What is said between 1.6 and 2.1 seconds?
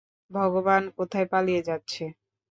যাচ্ছে।